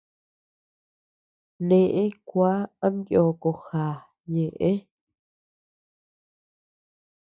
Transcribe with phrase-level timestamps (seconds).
[1.67, 1.79] Ne
[2.27, 2.51] kuá
[2.85, 3.85] am yoko já
[4.31, 4.71] ñeʼe.